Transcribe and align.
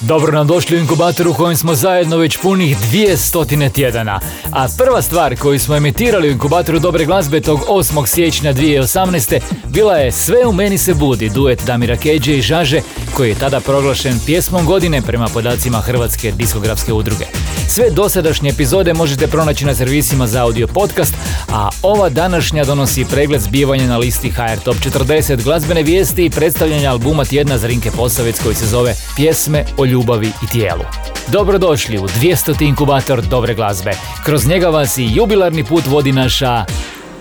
Dobro 0.00 0.32
nam 0.32 0.46
došli 0.46 0.76
u 0.76 0.80
inkubator 0.80 1.28
u 1.28 1.34
kojem 1.34 1.56
smo 1.56 1.74
zajedno 1.74 2.16
već 2.16 2.36
punih 2.36 2.78
dvije 2.78 3.16
stotine 3.16 3.70
tjedana. 3.70 4.20
A 4.52 4.66
prva 4.78 5.02
stvar 5.02 5.36
koju 5.36 5.60
smo 5.60 5.76
emitirali 5.76 6.28
u 6.28 6.32
inkubatoru 6.32 6.78
dobre 6.78 7.04
glazbe 7.04 7.40
tog 7.40 7.60
8. 7.68 8.06
siječnja 8.06 8.54
2018. 8.54 9.40
bila 9.68 9.96
je 9.96 10.12
Sve 10.12 10.46
u 10.46 10.52
meni 10.52 10.78
se 10.78 10.94
budi, 10.94 11.28
duet 11.28 11.62
Damira 11.66 11.96
Keđe 11.96 12.36
i 12.36 12.42
Žaže, 12.42 12.80
koji 13.16 13.28
je 13.28 13.34
tada 13.34 13.60
proglašen 13.60 14.20
pjesmom 14.26 14.66
godine 14.66 15.02
prema 15.02 15.28
podacima 15.28 15.80
Hrvatske 15.80 16.32
diskografske 16.32 16.92
udruge. 16.92 17.24
Sve 17.68 17.90
dosadašnje 17.90 18.50
epizode 18.50 18.94
možete 18.94 19.26
pronaći 19.26 19.64
na 19.64 19.74
servisima 19.74 20.26
za 20.26 20.42
audio 20.42 20.66
podcast, 20.66 21.14
a 21.48 21.68
ova 21.82 22.08
današnja 22.08 22.64
donosi 22.64 23.04
pregled 23.04 23.40
zbivanja 23.40 23.86
na 23.86 23.98
listi 23.98 24.30
HR 24.30 24.60
Top 24.64 24.76
40 24.76 25.42
glazbene 25.44 25.82
vijesti 25.82 26.24
i 26.24 26.30
predstavljanja 26.30 26.90
albuma 26.90 27.24
tjedna 27.24 27.58
Zrinke 27.58 27.90
Posavec 27.90 28.42
koji 28.42 28.54
se 28.54 28.66
zove 28.66 28.94
Pjesme 29.16 29.64
o 29.76 29.84
ljubavi 29.90 30.32
i 30.42 30.46
tijelu. 30.52 30.84
Dobrodošli 31.28 31.98
u 31.98 32.02
200. 32.02 32.68
inkubator 32.68 33.22
dobre 33.22 33.54
glazbe. 33.54 33.92
Kroz 34.24 34.46
njega 34.46 34.68
vas 34.68 34.98
i 34.98 35.10
jubilarni 35.14 35.64
put 35.64 35.86
vodi 35.86 36.12
naša 36.12 36.64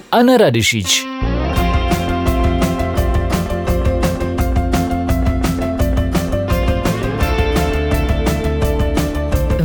Ana 0.10 0.38
Radišić. 0.38 1.02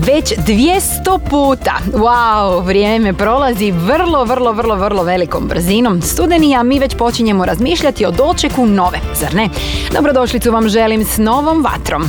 Već 0.06 0.32
200 0.46 1.18
puta. 1.30 1.74
Wow, 1.92 2.64
vrijeme 2.64 3.12
prolazi 3.12 3.70
vrlo, 3.70 4.24
vrlo, 4.24 4.52
vrlo, 4.52 4.76
vrlo 4.76 5.02
velikom 5.02 5.48
brzinom. 5.48 6.02
Studeni, 6.02 6.56
a 6.56 6.62
mi 6.62 6.78
već 6.78 6.94
počinjemo 6.94 7.44
razmišljati 7.44 8.06
o 8.06 8.10
dočeku 8.10 8.66
nove, 8.66 8.98
zar 9.20 9.34
ne? 9.34 9.48
Dobrodošlicu 9.92 10.52
vam 10.52 10.68
želim 10.68 11.04
s 11.04 11.18
novom 11.18 11.62
vatrom. 11.62 12.04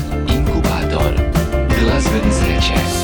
Inkubator 2.05 2.15
glazbene 2.15 2.31
sreće. 2.31 2.94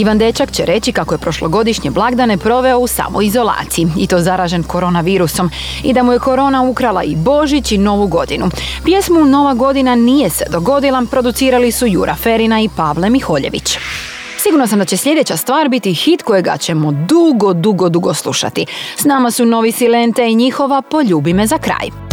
Ivan 0.00 0.18
Dečak 0.18 0.52
će 0.52 0.64
reći 0.64 0.92
kako 0.92 1.14
je 1.14 1.18
prošlogodišnje 1.18 1.90
blagdane 1.90 2.36
proveo 2.38 2.78
u 2.78 2.86
samoizolaciji 2.86 3.86
i 3.98 4.06
to 4.06 4.18
zaražen 4.18 4.62
koronavirusom 4.62 5.50
i 5.82 5.92
da 5.92 6.02
mu 6.02 6.12
je 6.12 6.18
korona 6.18 6.62
ukrala 6.62 7.02
i 7.02 7.16
Božić 7.16 7.72
i 7.72 7.78
Novu 7.78 8.06
godinu. 8.06 8.50
Pjesmu 8.84 9.24
Nova 9.24 9.54
godina 9.54 9.94
nije 9.94 10.30
se 10.30 10.44
dogodila, 10.50 11.02
producirali 11.10 11.72
su 11.72 11.86
Jura 11.86 12.14
Ferina 12.14 12.60
i 12.60 12.68
Pavle 12.76 13.10
Miholjević. 13.10 13.78
Sigurno 14.38 14.66
sam 14.66 14.78
da 14.78 14.84
će 14.84 14.96
sljedeća 14.96 15.36
stvar 15.36 15.68
biti 15.68 15.94
hit 15.94 16.22
kojega 16.22 16.56
ćemo 16.56 16.92
dugo, 16.92 17.52
dugo, 17.52 17.88
dugo 17.88 18.14
slušati. 18.14 18.66
S 18.96 19.04
nama 19.04 19.30
su 19.30 19.44
Novi 19.44 19.72
Silente 19.72 20.30
i 20.30 20.34
njihova 20.34 20.82
Poljubi 20.82 21.32
me 21.32 21.46
za 21.46 21.58
kraj. 21.58 22.09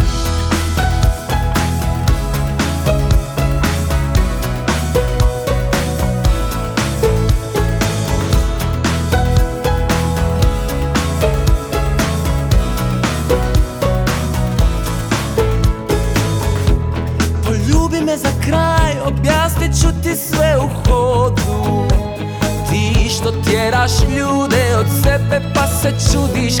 te 25.88 25.94
čudiš 26.12 26.56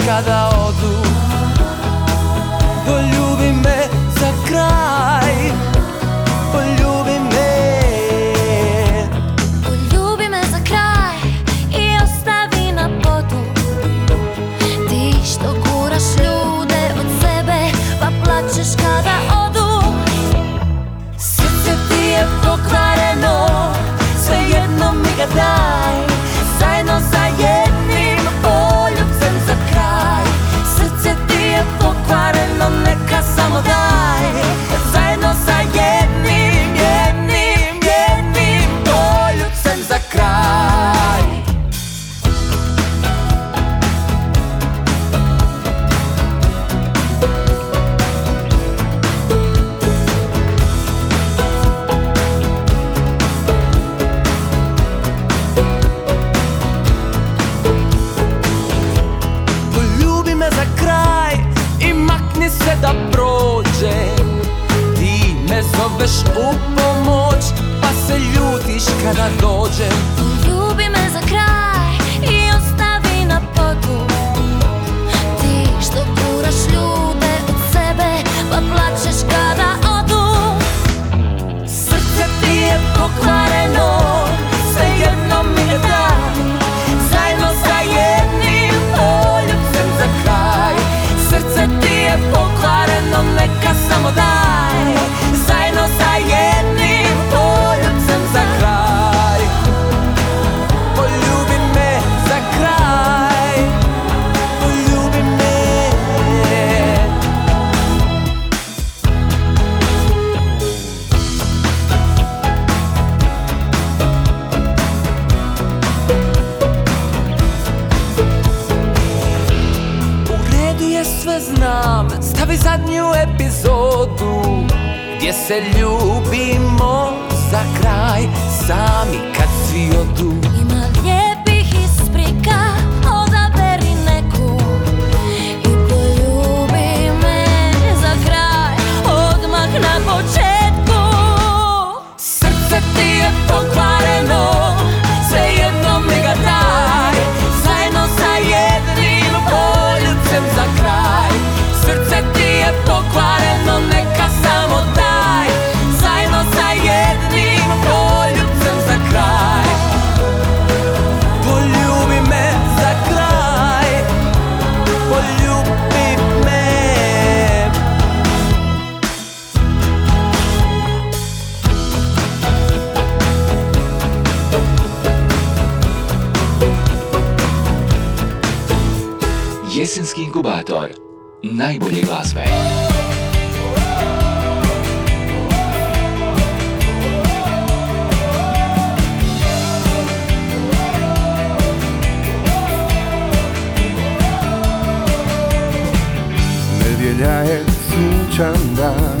dan 198.78 199.20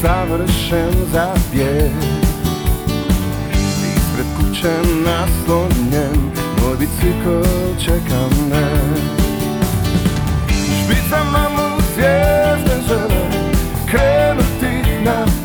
savršen 0.00 0.92
za 1.12 1.34
bijeg 1.52 1.92
Ispred 3.52 4.26
kuće 4.36 4.72
naslonjen 5.04 6.30
Moj 6.60 6.76
bicikl 6.78 7.48
čeka 7.84 8.22
me. 8.50 8.68
Špicama 10.56 11.48
mu 11.48 11.82
zvijezde 11.94 12.76
žele 12.88 13.30
Krenuti 13.90 15.02
na 15.04 15.37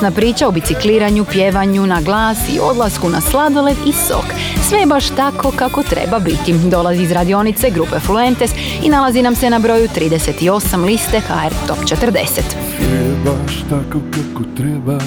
baš 0.00 0.06
Zanosna 0.06 0.20
priča 0.20 0.48
o 0.48 0.50
bicikliranju, 0.50 1.24
pjevanju 1.24 1.86
na 1.86 2.00
glas 2.00 2.38
i 2.48 2.58
odlasku 2.60 3.08
na 3.08 3.20
sladoled 3.20 3.76
i 3.86 3.92
sok. 3.92 4.24
Sve 4.68 4.78
je 4.78 4.86
baš 4.86 5.08
tako 5.08 5.52
kako 5.56 5.82
treba 5.82 6.18
biti. 6.18 6.52
Dolazi 6.70 7.02
iz 7.02 7.12
radionice 7.12 7.70
grupe 7.70 8.00
Fluentes 8.00 8.50
i 8.82 8.88
nalazi 8.88 9.22
nam 9.22 9.34
se 9.34 9.50
na 9.50 9.58
broju 9.58 9.88
38 9.88 10.84
liste 10.84 11.20
HR 11.20 11.54
Top 11.66 11.78
40. 11.78 12.26
Sve 12.78 12.98
je 12.98 13.14
baš 13.24 13.54
tako 13.70 13.98
kako 14.10 14.44
treba 14.56 14.98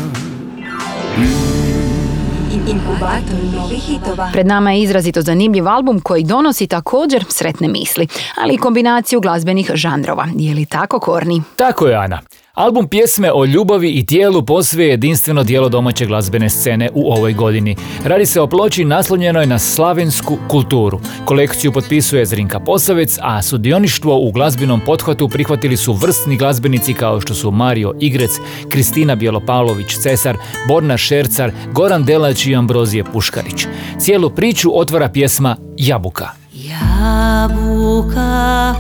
Inkubator 2.67 3.39
novih 3.53 3.83
hitova. 3.83 4.29
Pred 4.33 4.47
nama 4.47 4.71
je 4.71 4.81
izrazito 4.81 5.21
zanimljiv 5.21 5.67
album 5.67 5.99
koji 5.99 6.23
donosi 6.23 6.67
također 6.67 7.25
sretne 7.29 7.67
misli, 7.67 8.07
ali 8.41 8.53
i 8.53 8.57
kombinaciju 8.57 9.19
glazbenih 9.19 9.71
žanrova. 9.73 10.27
Je 10.35 10.55
li 10.55 10.65
tako, 10.65 10.99
Korni? 10.99 11.41
Tako 11.55 11.87
je, 11.87 11.95
Ana. 11.95 12.19
Album 12.53 12.87
pjesme 12.87 13.31
o 13.33 13.45
ljubavi 13.45 13.89
i 13.89 14.05
tijelu 14.05 14.45
posve 14.45 14.83
je 14.83 14.89
jedinstveno 14.89 15.43
dijelo 15.43 15.69
domaće 15.69 16.05
glazbene 16.05 16.49
scene 16.49 16.89
u 16.93 17.11
ovoj 17.11 17.33
godini. 17.33 17.75
Radi 18.05 18.25
se 18.25 18.41
o 18.41 18.47
ploči 18.47 18.85
naslonjenoj 18.85 19.45
na 19.45 19.59
slavensku 19.59 20.37
kulturu. 20.47 20.99
Kolekciju 21.25 21.71
potpisuje 21.71 22.25
Zrinka 22.25 22.59
Posavec, 22.59 23.17
a 23.21 23.41
sudioništvo 23.41 24.19
u 24.19 24.31
glazbenom 24.31 24.81
pothvatu 24.85 25.29
prihvatili 25.29 25.77
su 25.77 25.93
vrstni 25.93 26.37
glazbenici 26.37 26.93
kao 26.93 27.21
što 27.21 27.33
su 27.33 27.51
Mario 27.51 27.93
Igrec, 27.99 28.31
Kristina 28.69 29.15
Bjelopavlović 29.15 29.97
Cesar, 29.97 30.37
Borna 30.67 30.97
Šercar, 30.97 31.51
Goran 31.71 32.03
Delać 32.03 32.45
i 32.45 32.55
Ambrozije 32.55 33.03
Puškarić. 33.03 33.65
Cijelu 33.99 34.29
priču 34.29 34.79
otvara 34.79 35.09
pjesma 35.09 35.55
Jabuka. 35.77 36.29
Jabuka 36.53 38.13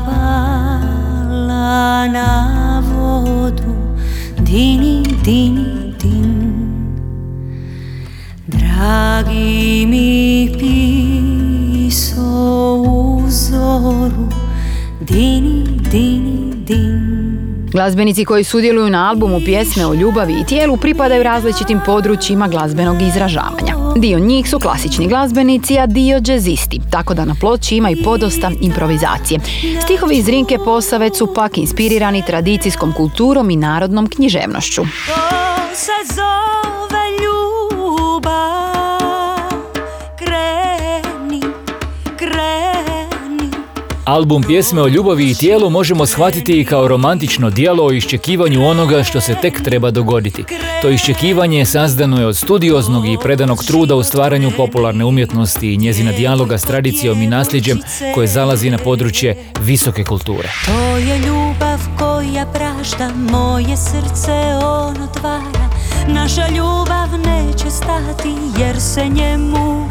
pala 0.05 0.83
na 2.07 2.72
Dini, 4.41 5.01
dini, 5.21 5.93
din. 5.97 6.31
Dragi 8.47 9.85
mi 9.85 10.49
piso 10.57 12.21
u 12.81 13.29
zoru 13.29 14.27
Dini, 15.05 15.63
dini, 15.91 16.63
din 16.65 16.92
Glazbenici 17.73 18.25
koji 18.25 18.43
sudjeluju 18.43 18.89
na 18.89 19.09
albumu 19.09 19.39
pjesme 19.45 19.85
o 19.85 19.93
ljubavi 19.93 20.33
i 20.33 20.45
tijelu 20.45 20.77
pripadaju 20.77 21.23
različitim 21.23 21.79
područjima 21.85 22.47
glazbenog 22.47 23.01
izražavanja. 23.01 23.75
Dio 23.95 24.19
njih 24.19 24.49
su 24.49 24.59
klasični 24.59 25.07
glazbenici, 25.07 25.79
a 25.79 25.85
dio 25.85 26.19
džezisti, 26.19 26.79
tako 26.91 27.13
da 27.13 27.25
na 27.25 27.35
ploči 27.39 27.75
ima 27.75 27.89
i 27.89 28.03
podosta 28.03 28.51
improvizacije. 28.61 29.39
Stihovi 29.83 30.15
iz 30.15 30.27
Rinke 30.27 30.57
Posavec 30.65 31.17
su 31.17 31.33
pak 31.33 31.57
inspirirani 31.57 32.23
tradicijskom 32.25 32.93
kulturom 32.93 33.49
i 33.49 33.55
narodnom 33.55 34.07
književnošću. 34.07 34.81
Album 44.05 44.43
pjesme 44.43 44.81
o 44.81 44.87
ljubavi 44.87 45.31
i 45.31 45.35
tijelu 45.35 45.69
možemo 45.69 46.05
shvatiti 46.05 46.59
i 46.59 46.65
kao 46.65 46.87
romantično 46.87 47.49
dijelo 47.49 47.85
o 47.85 47.91
iščekivanju 47.91 48.67
onoga 48.67 49.03
što 49.03 49.21
se 49.21 49.35
tek 49.41 49.63
treba 49.63 49.91
dogoditi. 49.91 50.43
To 50.81 50.89
iščekivanje 50.89 51.65
sazdano 51.65 52.19
je 52.19 52.27
od 52.27 52.37
studioznog 52.37 53.07
i 53.07 53.17
predanog 53.23 53.63
truda 53.63 53.95
u 53.95 54.03
stvaranju 54.03 54.51
popularne 54.57 55.05
umjetnosti 55.05 55.73
i 55.73 55.77
njezina 55.77 56.11
dijaloga 56.11 56.57
s 56.57 56.63
tradicijom 56.63 57.21
i 57.21 57.27
nasljeđem 57.27 57.79
koje 58.13 58.27
zalazi 58.27 58.69
na 58.69 58.77
područje 58.77 59.51
visoke 59.61 60.03
kulture. 60.03 60.49
To 60.65 60.97
je 60.97 61.17
ljubav 61.17 61.79
koja 61.99 62.45
prašta 62.45 63.11
Moje 63.31 63.77
srce 63.77 64.31
on 64.65 64.95
otvara 65.01 65.69
Naša 66.07 66.47
ljubav 66.47 67.09
neće 67.25 67.69
stati 67.69 68.35
Jer 68.59 68.81
se 68.81 69.07
njemu 69.07 69.89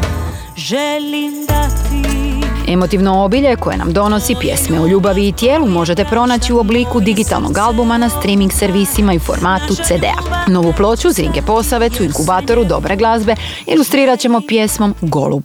želim 0.55 1.33
dati 1.47 2.32
Emotivno 2.67 3.23
obilje 3.23 3.55
koje 3.55 3.77
nam 3.77 3.93
donosi 3.93 4.35
pjesme 4.39 4.79
o 4.79 4.87
ljubavi 4.87 5.27
i 5.27 5.31
tijelu 5.31 5.67
možete 5.67 6.05
pronaći 6.05 6.53
u 6.53 6.59
obliku 6.59 6.99
digitalnog 6.99 7.57
albuma 7.57 7.97
na 7.97 8.09
streaming 8.09 8.51
servisima 8.51 9.13
i 9.13 9.19
formatu 9.19 9.75
CD-a. 9.75 10.51
Novu 10.51 10.73
ploču 10.77 11.11
Zrinke 11.11 11.41
Posavec 11.41 11.99
u 11.99 12.03
inkubatoru 12.03 12.63
dobre 12.63 12.95
glazbe 12.95 13.35
ilustrirat 13.67 14.19
ćemo 14.19 14.41
pjesmom. 14.47 14.95
Golub 15.01 15.43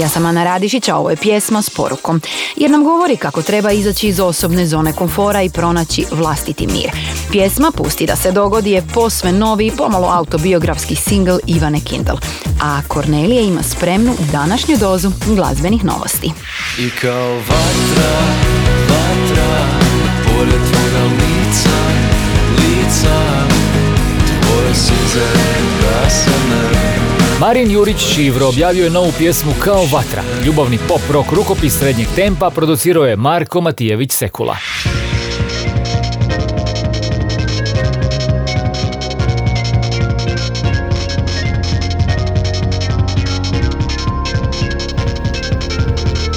Ja 0.00 0.08
sam 0.08 0.26
Ana 0.26 0.44
Radišić, 0.44 0.88
a 0.88 0.96
ovo 0.96 1.10
je 1.10 1.16
pjesma 1.16 1.62
s 1.62 1.70
porukom, 1.70 2.20
jer 2.56 2.70
nam 2.70 2.84
govori 2.84 3.16
kako 3.16 3.42
treba 3.42 3.72
izaći 3.72 4.08
iz 4.08 4.20
osobne 4.20 4.66
zone 4.66 4.92
komfora 4.92 5.42
i 5.42 5.50
pronaći 5.50 6.04
vlastiti 6.12 6.66
mir. 6.66 6.90
Pjesma 7.30 7.70
Pusti 7.76 8.06
da 8.06 8.16
se 8.16 8.32
dogodi 8.32 8.70
je 8.70 8.86
posve 8.94 9.32
novi 9.32 9.66
i 9.66 9.70
pomalo 9.70 10.08
autobiografski 10.08 10.94
singl 10.94 11.36
Ivane 11.46 11.80
Kindle, 11.80 12.18
a 12.62 12.80
Kornelija 12.88 13.40
ima 13.40 13.62
spremnu 13.62 14.14
današnju 14.32 14.76
dozu 14.76 15.10
glazbenih 15.26 15.84
novosti. 15.84 16.32
I 16.78 16.90
kao 16.90 17.34
vatra, 17.34 18.16
vatra 18.88 19.66
Pored 20.24 20.60
tvoga 20.70 21.04
lica, 21.04 21.78
lica 22.58 23.46
Tvoje 24.26 24.74
suze 24.74 25.26
gasane 25.82 26.89
Marin 27.40 27.70
Jurić 27.70 27.98
Šivro 28.14 28.48
objavio 28.48 28.84
je 28.84 28.90
novu 28.90 29.12
pjesmu 29.18 29.52
Kao 29.64 29.84
vatra. 29.92 30.22
Ljubavni 30.46 30.78
pop 30.88 31.00
rock 31.10 31.32
rukopis 31.32 31.78
srednjeg 31.78 32.08
tempa 32.16 32.50
producirao 32.50 33.04
je 33.04 33.16
Marko 33.16 33.60
Matijević 33.60 34.12
Sekula. 34.12 34.56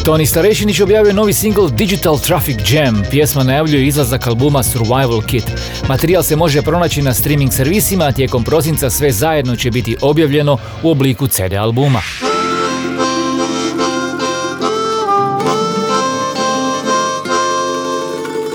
Toni 0.05 0.25
Starešinić 0.25 0.79
objavio 0.79 1.13
novi 1.13 1.33
singl 1.33 1.67
Digital 1.67 2.19
Traffic 2.19 2.57
Jam. 2.71 3.03
Pjesma 3.11 3.43
najavljuje 3.43 3.87
izlazak 3.87 4.27
albuma 4.27 4.63
Survival 4.63 5.21
Kit. 5.27 5.43
Materijal 5.87 6.23
se 6.23 6.35
može 6.35 6.61
pronaći 6.61 7.01
na 7.01 7.13
streaming 7.13 7.53
servisima, 7.53 8.05
a 8.05 8.11
tijekom 8.11 8.43
prosinca 8.43 8.89
sve 8.89 9.11
zajedno 9.11 9.55
će 9.55 9.71
biti 9.71 9.95
objavljeno 10.01 10.57
u 10.83 10.91
obliku 10.91 11.27
CD 11.27 11.53
albuma. 11.59 12.01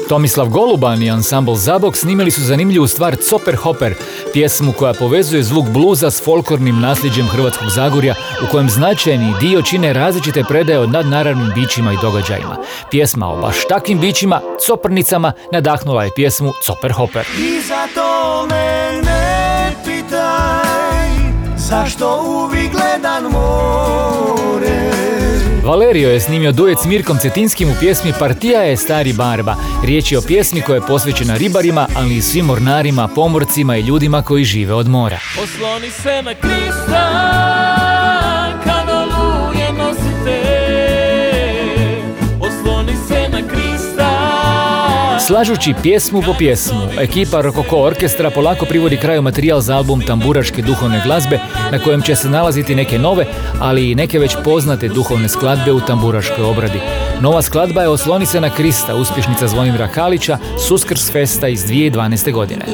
Tomislav 0.08 0.48
Goluban 0.48 1.02
i 1.02 1.10
ansambl 1.10 1.54
Zabok 1.54 1.96
snimili 1.96 2.30
su 2.30 2.42
zanimljivu 2.42 2.86
stvar 2.86 3.16
Coper 3.28 3.56
Hopper, 3.56 3.94
pjesmu 4.32 4.72
koja 4.72 4.92
povezuje 4.92 5.42
zvuk 5.42 5.66
bluza 5.68 6.10
s 6.10 6.24
folklornim 6.24 6.80
nasljeđem 6.80 7.28
Hrvatskog 7.28 7.68
Zagorja 7.68 8.14
u 8.44 8.50
kojem 8.50 8.70
značajni 8.70 9.34
dio 9.40 9.62
čine 9.62 9.92
različite 9.92 10.44
predaje 10.48 10.78
o 10.78 10.86
nadnaravnim 10.86 11.52
bićima 11.54 11.92
i 11.92 11.98
događajima. 12.02 12.56
Pjesma 12.90 13.28
o 13.28 13.40
baš 13.40 13.56
takvim 13.68 14.00
bićima, 14.00 14.40
coprnicama, 14.66 15.32
nadahnula 15.52 16.04
je 16.04 16.10
pjesmu 16.16 16.52
Coper 16.64 16.92
Hopper. 16.92 17.26
I 17.38 17.60
zato 17.60 18.46
me 18.50 19.02
ne 19.04 19.72
pitaj 19.84 21.08
Zašto 21.56 22.22
uvijek 22.26 22.72
gledam 22.72 23.22
more 23.22 24.47
Valerio 25.68 26.10
je 26.10 26.20
snimio 26.20 26.52
duet 26.52 26.78
s 26.82 26.86
Mirkom 26.86 27.18
Cetinskim 27.18 27.70
u 27.70 27.74
pjesmi 27.80 28.12
Partija 28.18 28.60
je 28.60 28.76
stari 28.76 29.12
barba. 29.12 29.56
Riječ 29.84 30.12
je 30.12 30.18
o 30.18 30.22
pjesmi 30.22 30.60
koja 30.60 30.74
je 30.74 30.86
posvećena 30.86 31.36
ribarima, 31.36 31.86
ali 31.96 32.16
i 32.16 32.22
svim 32.22 32.44
mornarima, 32.44 33.08
pomorcima 33.14 33.76
i 33.76 33.80
ljudima 33.80 34.22
koji 34.22 34.44
žive 34.44 34.74
od 34.74 34.88
mora. 34.88 35.18
Osloni 35.42 35.90
se 35.90 36.22
na 36.22 36.34
Krista 36.34 37.47
Slažući 45.28 45.74
pjesmu 45.82 46.22
po 46.26 46.34
pjesmu, 46.38 46.80
ekipa 47.00 47.40
Rokoko 47.40 47.76
orkestra 47.76 48.30
polako 48.30 48.66
privodi 48.66 48.96
kraju 48.96 49.22
materijal 49.22 49.60
za 49.60 49.76
album 49.76 50.00
Tamburaške 50.06 50.62
duhovne 50.62 51.02
glazbe 51.04 51.38
na 51.72 51.78
kojem 51.78 52.02
će 52.02 52.16
se 52.16 52.30
nalaziti 52.30 52.74
neke 52.74 52.98
nove, 52.98 53.26
ali 53.60 53.90
i 53.90 53.94
neke 53.94 54.18
već 54.18 54.36
poznate 54.44 54.88
duhovne 54.88 55.28
skladbe 55.28 55.72
u 55.72 55.80
tamburaškoj 55.80 56.44
obradi. 56.44 56.80
Nova 57.20 57.42
skladba 57.42 57.82
je 57.82 57.88
Oslonica 57.88 58.40
na 58.40 58.50
Krista, 58.50 58.94
uspješnica 58.94 59.48
Zvonimira 59.48 59.88
Kalića, 59.88 60.38
Suskrs 60.68 61.12
Festa 61.12 61.48
iz 61.48 61.64
2012. 61.64 62.32
godine. 62.32 62.64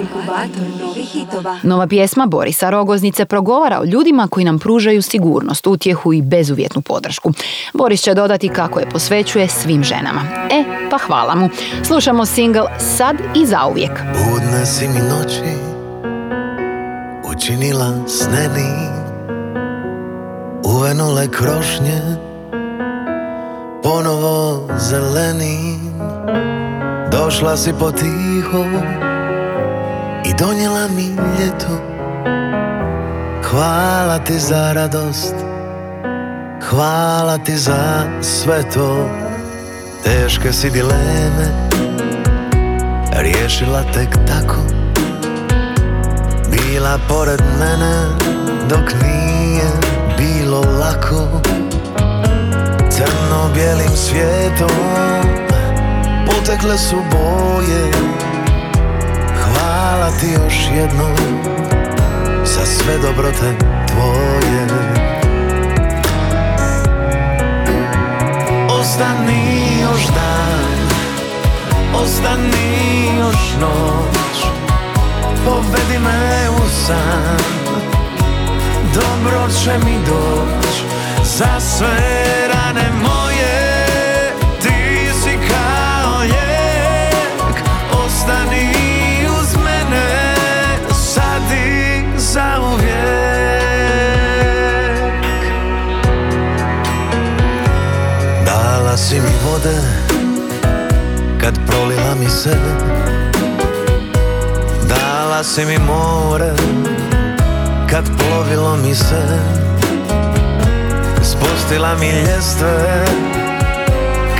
Nova 1.62 1.86
pjesma 1.86 2.26
Borisa 2.26 2.70
Rogoznice 2.70 3.24
progovara 3.24 3.80
o 3.80 3.84
ljudima 3.84 4.28
koji 4.30 4.44
nam 4.44 4.58
pružaju 4.58 5.02
sigurnost, 5.02 5.66
utjehu 5.66 6.12
i 6.12 6.22
bezuvjetnu 6.22 6.82
podršku. 6.82 7.32
Boris 7.74 8.00
će 8.00 8.14
dodati 8.14 8.48
kako 8.48 8.80
je 8.80 8.88
posvećuje 8.88 9.48
svim 9.48 9.84
ženama. 9.84 10.20
E, 10.50 10.64
pa 10.90 10.98
hvala 10.98 11.34
mu. 11.34 11.48
Slušamo 11.82 12.26
single 12.44 12.68
Sad 12.78 13.16
i 13.34 13.46
zauvijek. 13.46 13.90
Budne 13.90 14.66
si 14.66 14.88
mi 14.88 14.98
noći 14.98 15.54
Učinila 17.24 17.92
sneni. 18.06 18.88
Uvenule 20.64 21.28
krošnje 21.28 22.00
Ponovo 23.82 24.68
zeleni. 24.76 25.78
Došla 27.12 27.56
si 27.56 27.72
potiho 27.78 28.64
I 30.24 30.34
donijela 30.38 30.88
mi 30.96 31.08
ljeto. 31.08 31.80
Hvala 33.50 34.18
ti 34.18 34.38
za 34.38 34.72
radost 34.72 35.34
Hvala 36.70 37.38
ti 37.38 37.56
za 37.56 38.04
sve 38.22 38.70
to. 38.74 39.08
Teške 40.04 40.52
si 40.52 40.70
dileme 40.70 41.64
Riješila 43.16 43.82
tek 43.92 44.08
tako. 44.26 44.56
Bila 46.50 46.98
pored 47.08 47.42
mene 47.58 47.94
Dok 48.68 48.92
nije 49.02 49.70
bilo 50.18 50.60
lako. 50.60 51.40
Crno-bijelim 52.90 53.96
svijetom 53.96 54.70
Potekle 56.26 56.78
su 56.78 56.96
boje. 56.96 57.90
Hvala 59.42 60.10
ti 60.20 60.26
još 60.26 60.54
jednom 60.76 61.16
Za 62.44 62.66
sve 62.66 62.98
dobrote 62.98 63.56
tvoje. 63.88 64.66
Ostani 68.80 69.80
još 69.82 70.06
dan 70.06 70.73
Ostani 72.02 73.18
još 73.18 73.54
noć. 73.60 74.44
Povedi 75.44 75.98
me 75.98 76.48
u 76.50 76.68
san. 76.86 77.38
Dobro 78.94 79.48
će 79.62 79.78
mi 79.84 79.98
doć 80.06 80.74
Za 81.24 81.60
sve 81.60 81.98
rane 82.48 82.90
moje. 83.02 83.86
Ti 84.62 85.10
si 85.22 85.38
kao 85.48 86.20
lijek. 86.20 87.62
Ostani 88.06 88.72
uz 89.40 89.56
mene. 89.64 90.34
Sad 91.14 91.42
i 91.52 92.02
zauvijek 92.18 92.94
Dala 98.46 98.96
si 98.96 99.14
mi 99.14 99.32
vode 99.44 100.03
kad 101.44 101.58
prolila 101.66 102.14
mi 102.20 102.30
se. 102.30 102.56
Dala 104.88 105.44
si 105.44 105.64
mi 105.64 105.78
more 105.78 106.52
kad 107.90 108.04
plovilo 108.18 108.76
mi 108.76 108.94
se. 108.94 109.22
Spustila 111.22 111.94
mi 112.00 112.06
ljestve 112.06 113.04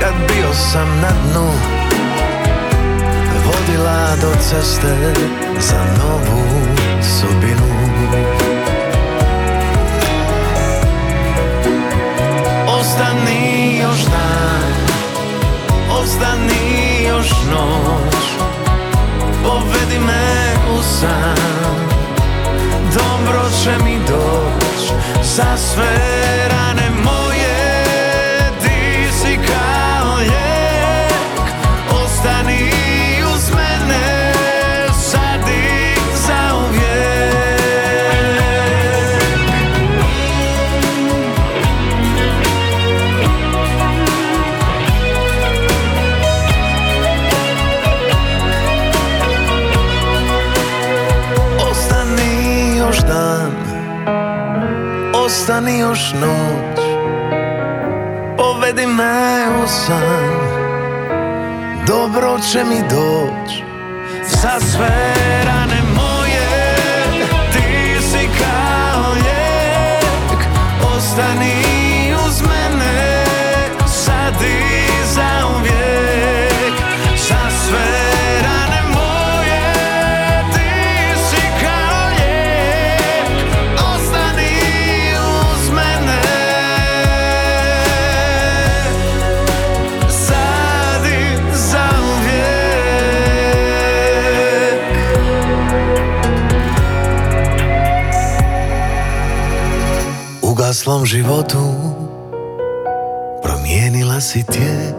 kad 0.00 0.12
bio 0.28 0.54
sam 0.54 0.88
na 1.02 1.08
dnu. 1.08 1.50
Vodila 3.44 4.16
do 4.20 4.30
ceste 4.40 5.12
za 5.60 5.84
novu 5.98 6.42
sudbinu. 7.02 7.74
Ostani 12.68 13.78
još 13.82 14.04
dan 14.04 14.74
Ostani 15.90 16.83
još 17.08 17.30
noć. 17.30 18.24
Povedi 19.42 19.98
me 20.06 20.54
u 20.78 20.82
san. 20.82 21.54
Dobro 22.94 23.42
će 23.62 23.84
mi 23.84 23.98
doć 24.08 24.92
Za 25.22 25.56
sve 25.56 25.98
rane 26.48 26.90
moje 27.04 27.23
me 58.86 59.46
u 59.64 59.68
san 59.68 60.44
Dobro 61.86 62.38
će 62.52 62.64
mi 62.64 62.80
doć 62.90 63.62
Za 64.28 64.60
sve 64.60 65.14
rane 65.44 65.82
moje. 65.94 66.76
Ti 67.52 68.02
si 68.02 68.28
kao 68.38 69.12
lijek 69.12 70.46
Ostani 70.96 72.14
uz 72.26 72.42
mene. 72.42 73.24
Sad 73.86 74.34
i 74.42 74.73
Ugaslom 101.04 101.20
životu. 101.22 101.58
Promijenila 103.42 104.20
si 104.20 104.44
tijek. 104.46 104.94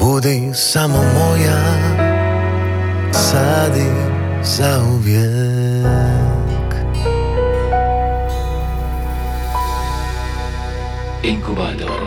Budi 0.00 0.50
samo 0.54 0.98
moja. 0.98 1.58
Sad 3.12 3.76
i 3.76 3.90
zauvijek 4.44 5.92
Inkubator 11.22 12.00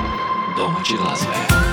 domaće 0.57 0.93
glazbe. 1.03 1.65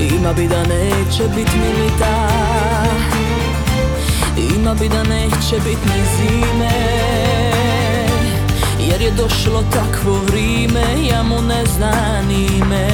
Ima 0.00 0.32
bi 0.32 0.48
da 0.48 0.62
neće 0.62 1.22
bit 1.36 1.48
Ima 4.62 4.74
bi 4.74 4.88
da 4.88 5.02
neće 5.02 5.56
bit 5.64 5.78
ni 5.84 6.02
zime 6.16 6.70
Jer 8.78 9.02
je 9.02 9.10
došlo 9.10 9.62
takvo 9.72 10.12
vrime 10.12 10.84
Ja 11.10 11.22
mu 11.22 11.42
ne 11.42 11.64
znam 11.66 12.30
ime. 12.30 12.88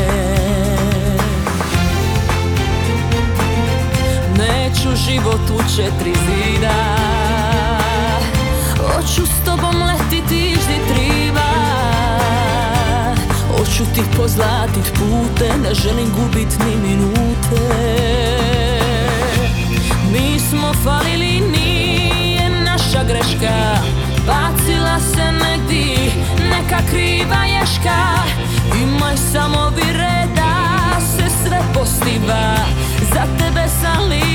Neću 4.38 4.96
život 5.07 5.50
u 5.50 5.76
četiri 5.76 6.14
zida 6.14 6.96
Hoću 8.76 9.26
s 9.26 9.44
tobom 9.44 9.83
letiti 9.83 10.50
ždi 10.50 10.94
triba 10.94 11.50
Hoću 13.48 13.85
ti 13.94 14.02
pozlatit 14.16 14.92
pute, 14.94 15.59
ne 15.62 15.74
želim 15.74 16.09
gubit 16.16 16.59
ni 16.59 16.88
minute. 16.88 18.09
Mi 20.12 20.40
smo 20.40 20.72
falili, 20.85 21.58
naša 22.88 23.05
greška. 23.05 23.59
Bacila 24.27 24.98
se 25.01 25.33
negdi, 25.33 26.12
nek 26.38 26.51
neka 26.51 26.79
kriva 26.90 27.44
ješka. 27.44 27.98
Imaj 28.83 29.16
samo 29.16 29.70
vi 29.77 29.92
reda, 29.92 30.55
se 31.01 31.24
sve 31.42 31.61
postiva 31.74 32.55
Za 33.12 33.22
tebe 33.38 33.68
sam 33.81 34.09
lipa, 34.09 34.28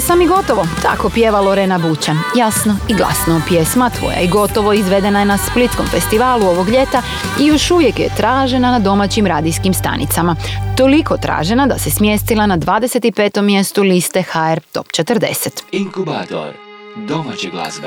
sam 0.00 0.22
i 0.22 0.26
gotovo, 0.26 0.66
tako 0.82 1.10
pjeva 1.10 1.40
Lorena 1.40 1.78
Bućan. 1.78 2.18
Jasno 2.36 2.76
i 2.88 2.94
glasno 2.94 3.42
pjesma 3.48 3.90
Tvoja 3.90 4.20
i 4.20 4.28
gotovo 4.28 4.72
izvedena 4.72 5.18
je 5.18 5.24
na 5.24 5.38
Splitskom 5.38 5.86
festivalu 5.86 6.46
ovog 6.46 6.68
ljeta 6.68 7.02
i 7.40 7.46
još 7.46 7.70
uvijek 7.70 7.98
je 7.98 8.14
tražena 8.16 8.70
na 8.70 8.78
domaćim 8.78 9.26
radijskim 9.26 9.74
stanicama. 9.74 10.36
Toliko 10.76 11.16
tražena 11.16 11.66
da 11.66 11.78
se 11.78 11.90
smjestila 11.90 12.46
na 12.46 12.58
25. 12.58 13.42
mjestu 13.42 13.82
liste 13.82 14.22
HR 14.22 14.60
Top 14.72 14.86
40. 14.86 15.48
Inkubator 15.72 16.54
domaće 16.96 17.50
glazbe. 17.50 17.86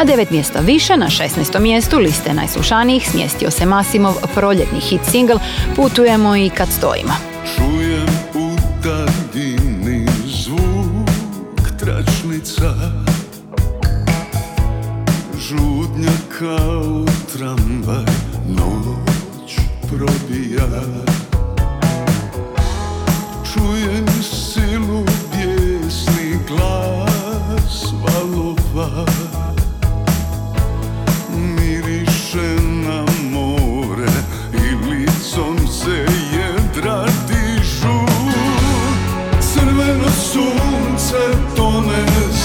A 0.00 0.04
devet 0.04 0.30
mjesta 0.30 0.60
više 0.60 0.96
na 0.96 1.06
16. 1.06 1.60
mjestu 1.60 1.98
liste 1.98 2.34
najslušanijih 2.34 3.10
smjestio 3.10 3.50
se 3.50 3.66
Masimov 3.66 4.14
proljetni 4.34 4.80
hit 4.80 5.00
single 5.10 5.38
Putujemo 5.76 6.36
i 6.36 6.50
kad 6.50 6.68
stojimo. 6.78 7.12
Čujem 7.56 8.08
u 8.34 8.56
daljini 8.84 10.06
zvuk 10.26 11.78
tračnica 11.78 12.74
Žudnja 15.38 16.12
kao 16.38 17.04
tramvaj 17.32 18.12
noć 18.48 19.56
probija 19.88 20.66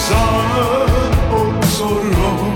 za 0.09 0.25
obzorom 1.31 2.55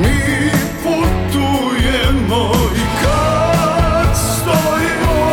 Mi 0.00 0.50
putujemo 0.82 2.52
i 2.76 2.84
kad 3.02 4.16
stojimo. 4.16 5.30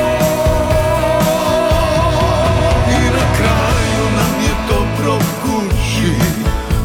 I 2.89 3.03
na 3.05 3.25
kraju 3.37 4.05
nam 4.15 4.43
je 4.43 4.53
dobro 4.69 5.19
kući 5.43 6.13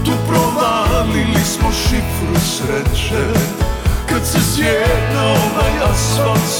Tu 0.04 0.12
provalili 0.28 1.44
smo 1.44 1.72
šifru 1.72 2.40
sreće. 2.40 3.24
Kad 4.08 4.26
se 4.26 4.40
svijet 4.40 5.14
na 5.14 5.24
ovaj 5.24 5.90
asfalt 5.92 6.57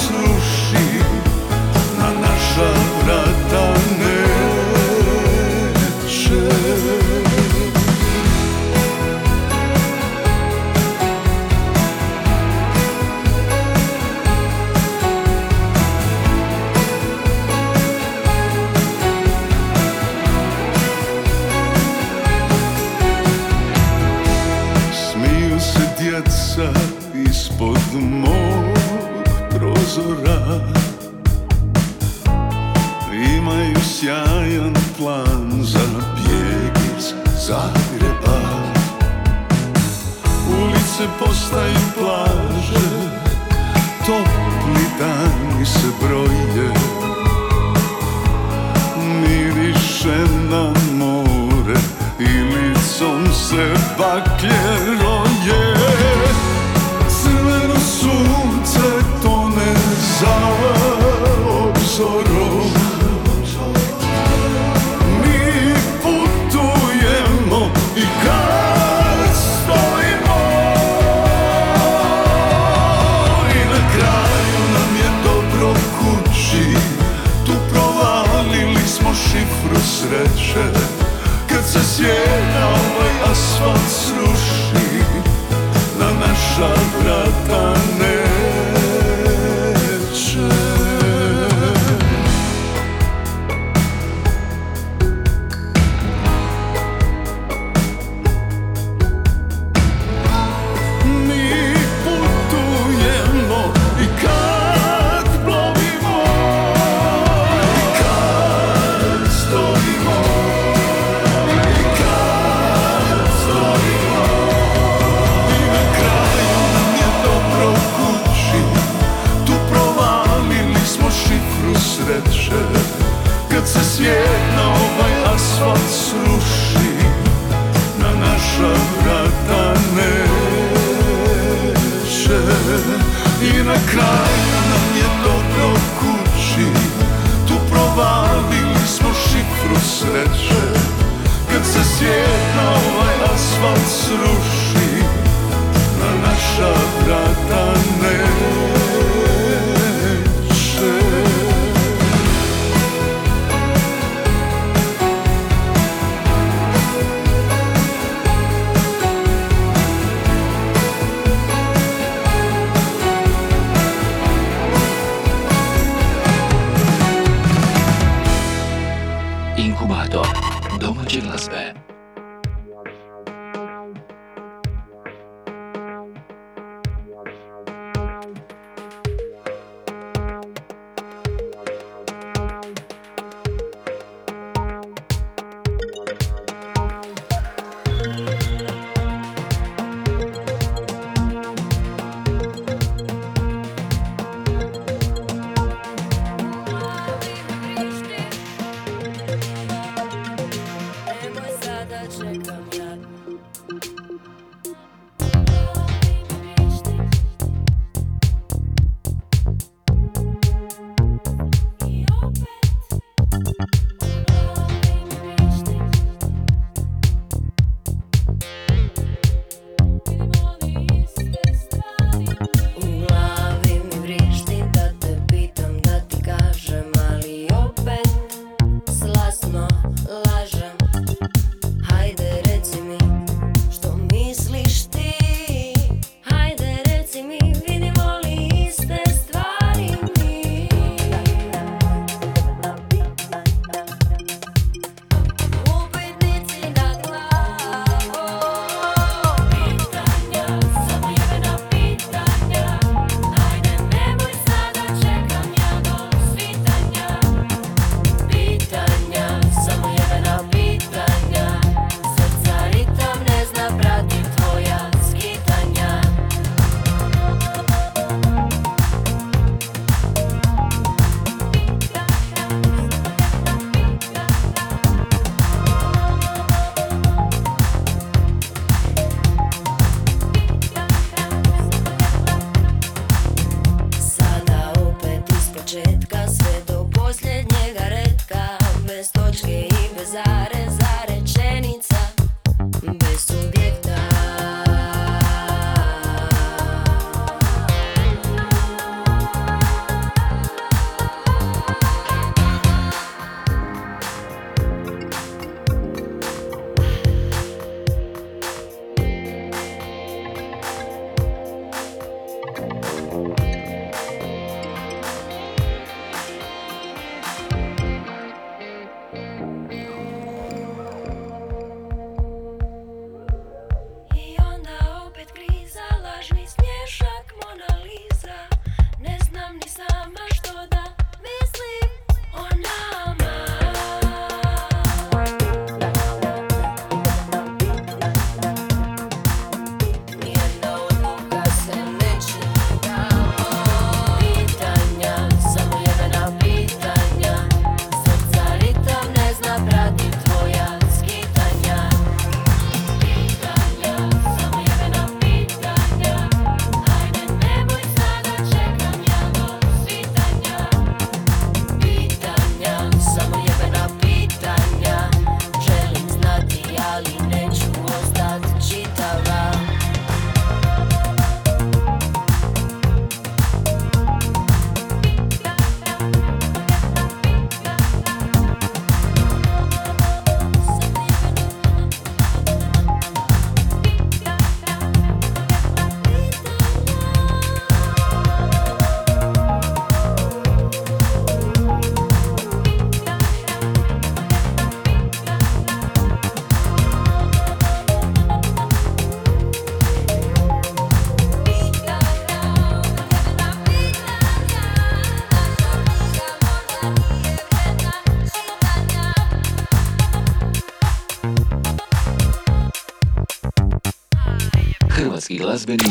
glazbeni 415.59 415.85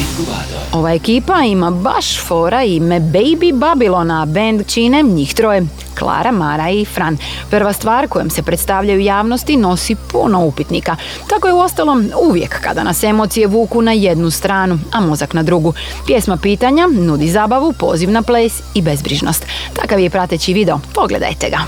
inkubator. 0.00 0.58
Ova 0.72 0.92
ekipa 0.92 1.42
ima 1.42 1.70
baš 1.70 2.20
fora 2.26 2.64
ime 2.64 3.00
Baby 3.00 3.52
Babylona, 3.52 4.26
band 4.26 4.66
čine 4.66 5.02
njih 5.02 5.34
troje, 5.34 5.66
Klara, 5.98 6.30
Mara 6.30 6.70
i 6.70 6.84
Fran. 6.84 7.16
Prva 7.50 7.72
stvar 7.72 8.08
kojom 8.08 8.30
se 8.30 8.42
predstavljaju 8.42 9.00
javnosti 9.00 9.56
nosi 9.56 9.96
puno 10.12 10.44
upitnika. 10.44 10.96
Tako 11.28 11.48
je 11.48 11.54
uostalom 11.54 12.10
uvijek 12.28 12.60
kada 12.60 12.82
nas 12.82 13.02
emocije 13.02 13.46
vuku 13.46 13.82
na 13.82 13.92
jednu 13.92 14.30
stranu, 14.30 14.78
a 14.92 15.00
mozak 15.00 15.34
na 15.34 15.42
drugu. 15.42 15.74
Pjesma 16.06 16.36
pitanja 16.36 16.86
nudi 16.86 17.28
zabavu, 17.28 17.72
poziv 17.72 18.10
na 18.10 18.22
ples 18.22 18.52
i 18.74 18.82
bezbrižnost. 18.82 19.46
Takav 19.72 20.00
je 20.00 20.10
prateći 20.10 20.54
video, 20.54 20.80
pogledajte 20.94 21.50
ga. 21.50 21.58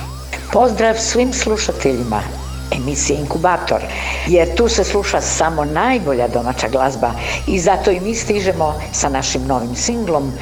Pozdrav 0.52 0.94
svim 0.98 1.32
slušateljima 1.32 2.41
emisije 2.76 3.18
Inkubator, 3.18 3.80
jer 4.26 4.54
tu 4.54 4.68
se 4.68 4.84
sluša 4.84 5.20
samo 5.20 5.64
najbolja 5.64 6.28
domaća 6.28 6.68
glazba 6.68 7.10
i 7.46 7.58
zato 7.58 7.90
i 7.90 8.00
mi 8.00 8.14
stižemo 8.14 8.74
sa 8.92 9.08
našim 9.08 9.46
novim 9.46 9.74
singlom 9.74 10.32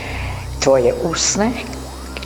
Tvoje 0.61 0.95
usne, 1.05 1.51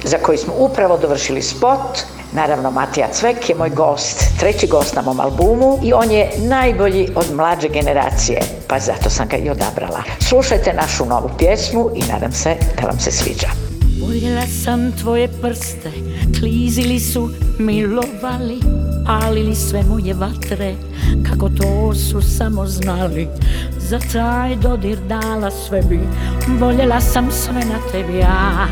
za 0.04 0.18
koji 0.18 0.38
smo 0.38 0.54
upravo 0.58 0.98
dovršili 0.98 1.42
spot. 1.42 1.98
Naravno, 2.32 2.70
Matija 2.70 3.08
Cvek 3.12 3.48
je 3.48 3.54
moj 3.54 3.70
gost, 3.70 4.24
treći 4.40 4.66
gost 4.66 4.94
na 4.94 5.02
mom 5.02 5.20
albumu 5.20 5.78
i 5.82 5.92
on 5.92 6.10
je 6.10 6.30
najbolji 6.38 7.08
od 7.14 7.34
mlađe 7.34 7.68
generacije, 7.68 8.40
pa 8.68 8.78
zato 8.78 9.10
sam 9.10 9.28
ga 9.28 9.36
i 9.36 9.50
odabrala. 9.50 10.02
Slušajte 10.28 10.72
našu 10.72 11.06
novu 11.06 11.30
pjesmu 11.38 11.90
i 11.94 12.02
nadam 12.12 12.32
se 12.32 12.56
da 12.80 12.86
vam 12.86 13.00
se 13.00 13.10
sviđa. 13.10 13.48
Voljela 14.00 14.46
sam 14.64 14.92
tvoje 14.92 15.28
prste, 15.28 15.90
klizili 16.40 17.00
su, 17.00 17.30
milovali, 17.58 18.83
alili 19.06 19.54
sve 19.54 19.82
moje 19.82 20.14
vatre, 20.14 20.74
kako 21.30 21.48
to 21.48 21.94
su 21.94 22.22
samo 22.22 22.66
znali. 22.66 23.28
Za 23.78 23.98
taj 24.12 24.56
dodir 24.56 24.98
dala 25.08 25.50
sve 25.50 25.82
bi, 25.82 26.00
voljela 26.58 27.00
sam 27.00 27.30
sve 27.30 27.64
na 27.64 27.78
tebi, 27.92 28.18
ja, 28.18 28.66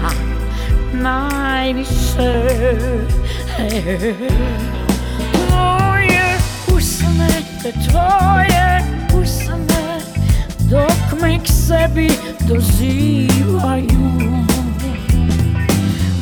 najviše. 0.93 2.43
Tvoje 5.33 6.39
usne, 6.77 7.29
te 7.63 7.73
tvoje 7.91 8.83
usne, 9.23 10.01
dok 10.71 11.21
me 11.23 11.39
k 11.39 11.47
sebi 11.47 12.11
dozivaju. 12.49 14.13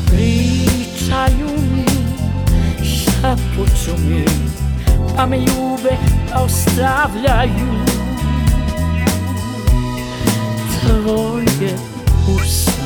Pričaju 0.07 1.49
mi, 1.75 1.90
šapuću 3.21 4.03
mi, 4.09 4.25
pa 5.17 5.27
me 5.27 5.39
ljube, 5.39 5.97
pa 6.33 6.41
ostavljaju. 6.41 7.85
Tvoje 10.81 11.77
usne. 12.35 12.81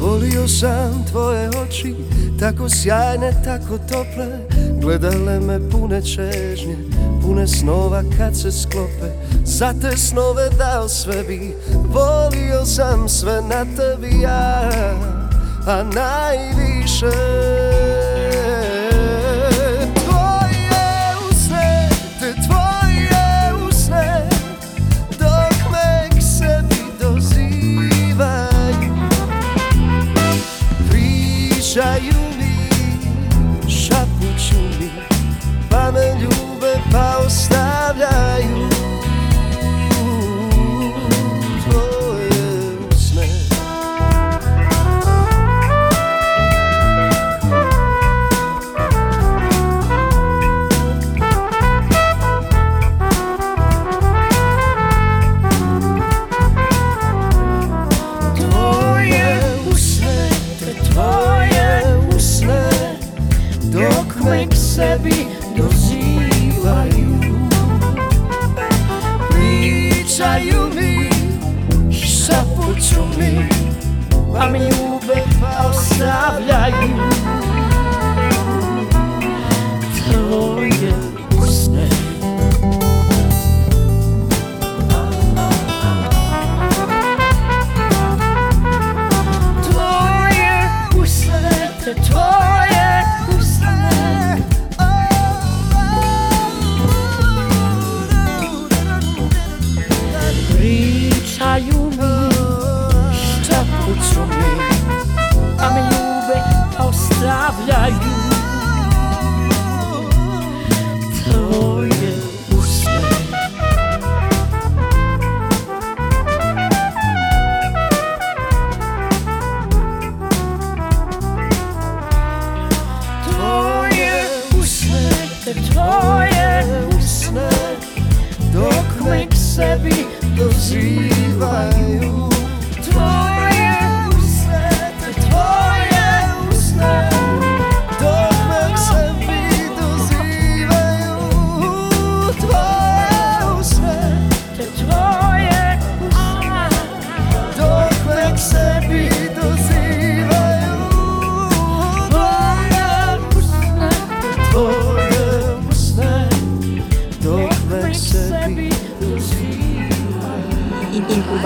Volio 0.00 0.48
sam 0.48 1.04
tvoje 1.10 1.48
oči, 1.48 1.94
tako 2.40 2.68
sjajne, 2.68 3.32
tako 3.44 3.78
tople 3.78 4.38
Gledale 4.80 5.40
me 5.40 5.70
pune 5.70 6.02
čežnje, 6.02 6.76
pune 7.22 7.46
snova 7.46 8.02
kad 8.18 8.36
se 8.36 8.52
sklope 8.52 9.23
Za 9.58 9.74
te 9.80 9.96
snove 9.96 10.50
dao 10.58 10.88
sve 10.88 11.22
bi, 11.22 11.54
volio 11.88 12.64
sam 12.64 13.08
sve 13.08 13.42
na 13.42 13.64
tebi 13.76 14.20
ja 14.20 14.70
A 15.66 15.82
najviše 15.82 17.06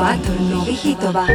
Inkubator 0.08 0.40
novih 0.50 0.78
hitova. 0.80 1.26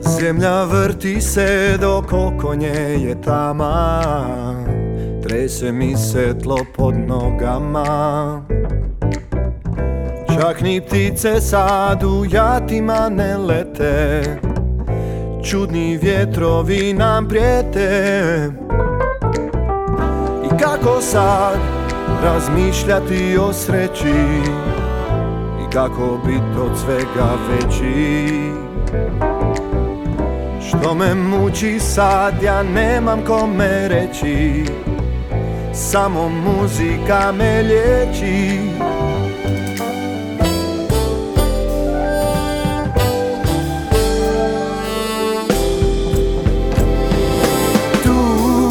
Zemlja 0.00 0.64
vrti 0.64 1.20
se 1.20 1.78
dok 1.80 2.12
oko 2.12 2.54
nje 2.54 2.66
je 2.66 3.22
tama 3.22 3.97
Trese 5.48 5.72
mi 5.72 5.96
se 5.96 6.34
tlo 6.42 6.56
pod 6.76 6.94
nogama. 6.94 7.84
Čak 10.34 10.60
ni 10.60 10.80
ptice 10.80 11.40
sad 11.40 12.02
u 12.04 12.24
jatima 12.30 13.08
ne 13.08 13.36
lete. 13.36 14.22
Čudni 15.44 15.98
vjetrovi 16.02 16.92
nam 16.92 17.28
prijete. 17.28 18.50
I 20.44 20.58
kako 20.62 21.00
sad 21.00 21.58
razmišljati 22.22 23.38
o 23.40 23.52
sreći? 23.52 24.14
I 25.62 25.72
kako 25.72 26.20
bit 26.26 26.60
od 26.60 26.78
svega 26.78 27.30
veći? 27.50 28.32
Što 30.68 30.94
me 30.94 31.14
muči 31.14 31.80
sad, 31.80 32.42
ja 32.42 32.62
nemam 32.62 33.20
kome 33.26 33.88
reći 33.88 34.64
Samo 35.80 36.28
muzika 36.28 37.32
me 37.32 37.62
liječi. 37.62 38.60
Tu, 48.02 48.70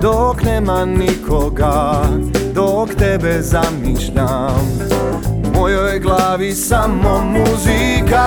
dok 0.00 0.42
nema 0.42 0.84
nikoga 0.84 2.02
Dok 2.54 2.94
tebe 2.94 3.42
zamišljam 3.42 4.80
U 5.44 5.58
mojoj 5.58 5.98
glavi 5.98 6.52
samo 6.52 7.24
muzika. 7.24 8.26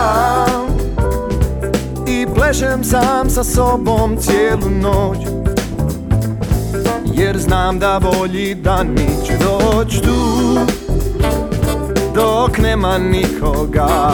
I 2.08 2.28
plešem 2.36 2.84
sam 2.84 3.30
sa 3.30 3.44
sobom 3.44 4.18
cijelu 4.18 4.70
noć 4.70 5.33
Jer 7.18 7.40
znam 7.40 7.80
da 7.80 8.00
bolji 8.00 8.56
dani 8.56 9.08
će 9.26 9.34
doć 9.38 10.02
tu. 10.02 10.44
Dok 12.16 12.58
nema 12.58 12.98
nikoga 12.98 14.14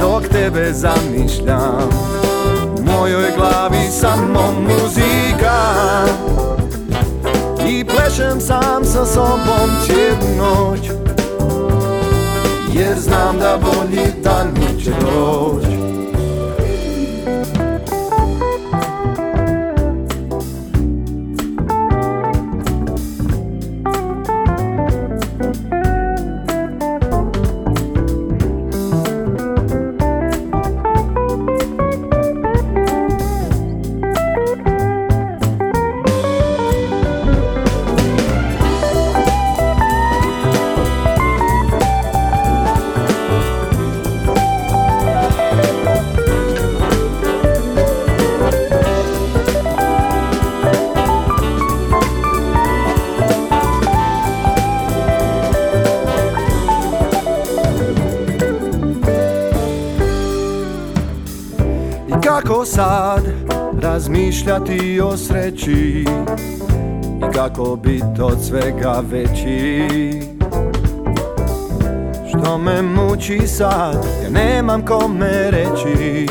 Dok 0.00 0.28
tebe 0.28 0.72
zamišljam 0.72 1.88
U 2.78 2.82
mojoj 2.82 3.30
glavi 3.36 3.90
samo 3.90 4.54
muzika. 4.60 5.56
I 7.68 7.84
plešem 7.84 8.40
sam 8.40 8.84
sa 8.84 9.06
sobom 9.06 9.70
cijelu 9.86 10.36
noć 10.38 10.80
Jer 12.72 12.98
znam 12.98 13.38
da 13.38 13.58
bolji 13.58 14.06
dani 14.24 14.84
će 14.84 14.90
doć 14.90 15.79
razmišljati 64.10 65.00
o 65.00 65.16
sreći 65.16 66.04
I 67.18 67.32
kako 67.34 67.76
bit 67.76 68.18
od 68.22 68.44
svega 68.44 69.02
veći. 69.10 69.82
Što 72.28 72.58
me 72.58 72.82
muči 72.82 73.46
sad, 73.46 74.06
ja 74.24 74.30
nemam 74.30 74.84
kome 74.86 75.50
reći 75.50 76.26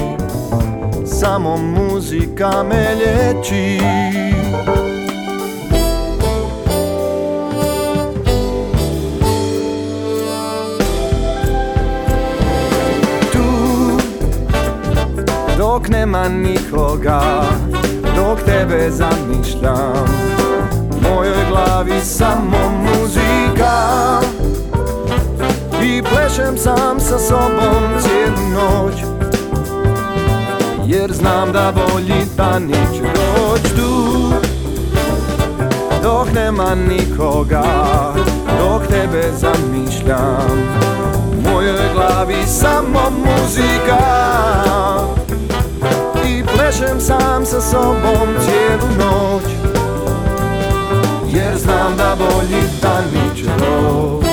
Samo 1.05 1.57
muzika 1.57 2.63
me 2.63 2.95
liječi. 2.95 3.79
Tu 13.31 13.39
dok 15.57 15.89
nema 15.89 16.27
nikoga 16.29 17.21
tebe 18.59 18.91
zamišljam. 18.91 20.07
Mojoj 21.01 21.45
glavi 21.49 22.01
samo 22.03 22.57
muzika. 22.83 23.75
I 25.83 26.03
plešem 26.03 26.57
sam 26.57 26.99
sa 26.99 27.19
sobom 27.19 28.01
cijelu 28.01 28.49
noć. 28.53 28.93
Jer 30.85 31.13
znam 31.13 31.51
da 31.51 31.73
bolji 31.75 32.25
dani 32.37 32.73
će 32.73 33.01
doć 33.01 33.61
tu. 33.61 34.19
Dok 36.03 36.33
nema 36.33 36.75
nikoga 36.75 37.63
Dok 38.59 38.87
tebe 38.87 39.23
zamišljam. 39.37 40.59
Mojoj 41.43 41.93
glavi 41.93 42.47
samo 42.47 43.01
muzika 43.09 43.99
Plešem 46.69 46.99
sam 46.99 47.45
sa 47.45 47.61
sobom 47.61 48.29
cijelu 48.45 48.87
noć 48.97 49.43
Jer 51.33 51.57
znam 51.57 51.97
da 51.97 52.15
bolji 52.19 52.63
dani 52.81 53.37
će 53.37 53.45
doć 53.45 54.28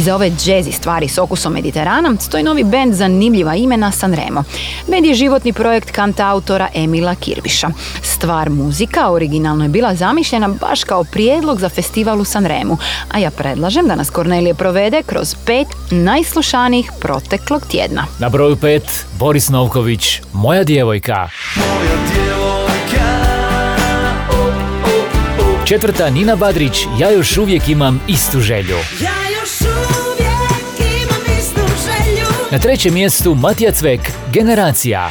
Iza 0.00 0.14
ove 0.14 0.30
džezi 0.30 0.72
stvari 0.72 1.08
s 1.08 1.18
okusom 1.18 1.52
Mediterana 1.52 2.16
stoji 2.20 2.42
novi 2.42 2.64
bend 2.64 2.94
zanimljiva 2.94 3.54
imena 3.54 3.92
Sanremo. 3.92 4.44
Bend 4.88 5.06
je 5.06 5.14
životni 5.14 5.52
projekt 5.52 5.90
kantautora 5.90 6.68
Emila 6.74 7.14
Kirbiša. 7.14 7.70
Stvar 8.02 8.50
muzika 8.50 9.10
originalno 9.10 9.64
je 9.64 9.68
bila 9.68 9.94
zamišljena 9.94 10.48
baš 10.48 10.84
kao 10.84 11.04
prijedlog 11.04 11.60
za 11.60 11.68
festival 11.68 12.20
u 12.20 12.24
Sanremu, 12.24 12.78
a 13.12 13.18
ja 13.18 13.30
predlažem 13.30 13.88
da 13.88 13.94
nas 13.94 14.10
Kornelije 14.10 14.54
provede 14.54 15.02
kroz 15.06 15.34
pet 15.46 15.68
najslušanijih 15.90 16.92
proteklog 17.00 17.66
tjedna. 17.66 18.06
Na 18.18 18.28
broju 18.28 18.56
pet 18.56 19.06
Boris 19.18 19.48
Novković, 19.48 20.20
Moja 20.32 20.64
djevojka. 20.64 21.28
Četvrta 25.64 26.10
Nina 26.10 26.36
Badrić, 26.36 26.86
Ja 26.98 27.10
još 27.10 27.36
uvijek 27.36 27.68
imam 27.68 28.00
istu 28.08 28.40
želju. 28.40 28.76
Na 32.52 32.58
trećem 32.58 32.94
mjestu 32.94 33.34
Matija 33.34 33.72
Cvek, 33.72 34.00
Generacija. 34.32 35.10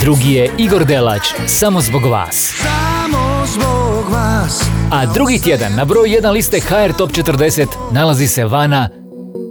Drugi 0.00 0.32
je 0.32 0.50
Igor 0.58 0.84
Delać, 0.84 1.22
Samo 1.46 1.80
zbog 1.80 2.04
vas. 2.04 2.52
Samo 2.62 3.46
zbog 3.46 4.12
vas 4.12 4.62
A 4.92 5.06
drugi 5.06 5.42
tjedan 5.42 5.74
na 5.74 5.84
broj 5.84 6.08
1 6.08 6.32
liste 6.32 6.60
HR 6.60 6.92
Top 6.98 7.10
40 7.10 7.66
nalazi 7.92 8.26
se 8.26 8.44
Vana 8.44 8.88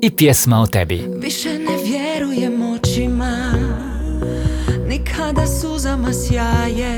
i 0.01 0.11
pjesma 0.11 0.61
o 0.61 0.67
tebi. 0.67 1.03
Više 1.21 1.49
ne 1.49 1.83
vjerujem 1.83 2.61
očima 2.61 3.53
Nikada 4.87 5.47
suzama 5.47 6.13
sjaje 6.13 6.90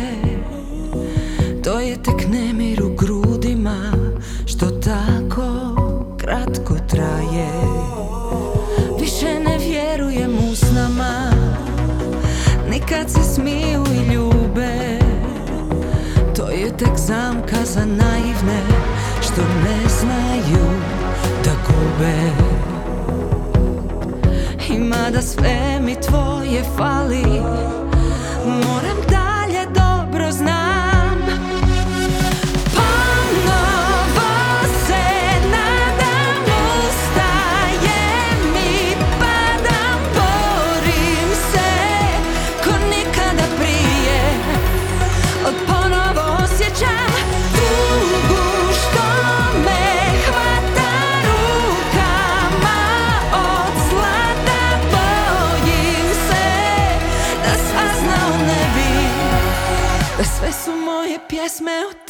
za 17.73 17.85
naivne 17.85 18.61
Što 19.21 19.41
ne 19.41 19.89
znaju 19.99 20.65
da 21.43 21.51
gube. 21.67 22.15
I 24.69 24.79
mada 24.79 25.21
sve 25.21 25.79
mi 25.81 25.95
tvoje 25.95 26.63
fali 26.77 27.23
Moram 28.45 29.02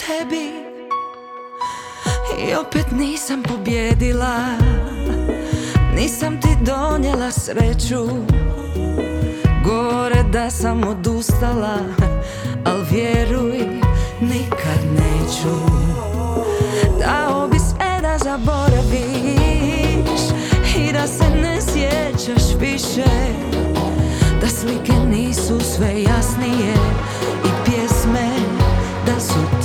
tebi. 0.06 0.51
I 2.39 2.56
opet 2.56 2.91
nisam 2.91 3.43
pobjedila 3.43 4.38
Nisam 5.95 6.41
ti 6.41 6.47
donijela 6.66 7.32
sreću. 7.32 8.08
Gore 9.66 10.24
da 10.32 10.49
sam 10.49 10.84
odustala 10.84 11.78
Al 12.66 12.82
vjeruj, 12.91 13.58
nikad 14.22 14.80
neću. 14.91 15.56
Dao 16.99 17.47
bi 17.47 17.60
sve 17.60 18.01
da 18.01 18.18
zaboraviš 18.18 18.93
I 20.78 20.93
da 20.93 21.08
se 21.08 21.30
ne 21.30 21.62
sjećaš 21.62 22.43
više. 22.60 23.10
Da 24.41 24.47
slike 24.47 24.93
nisu 24.93 25.60
sve 25.60 26.04
jasnije 26.04 26.74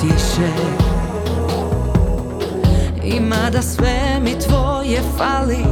tiše. 0.01 0.51
Ima 3.05 3.51
da 3.53 3.62
sve 3.62 4.20
mi 4.24 4.38
tvoje 4.38 5.01
fali 5.18 5.64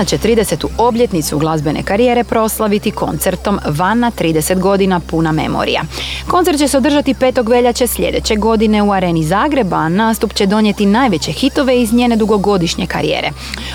Vana 0.00 0.08
će 0.08 0.18
30. 0.18 0.66
obljetnicu 0.78 1.38
glazbene 1.38 1.82
karijere 1.82 2.24
proslaviti 2.24 2.90
koncertom 2.90 3.58
Vana 3.66 4.10
30 4.18 4.60
godina 4.60 5.00
puna 5.00 5.32
memorija. 5.32 5.82
Koncert 6.28 6.58
će 6.58 6.68
se 6.68 6.76
održati 6.76 7.14
5. 7.14 7.48
veljače 7.48 7.86
sljedeće 7.86 8.36
godine 8.36 8.82
u 8.82 8.92
Areni 8.92 9.24
Zagreba, 9.24 9.76
a 9.76 9.88
nastup 9.88 10.34
će 10.34 10.46
donijeti 10.46 10.86
najveće 10.86 11.32
hitove 11.32 11.82
iz 11.82 11.92
njene 11.92 12.16
dugogodišnje 12.16 12.86
karijere. 12.86 13.30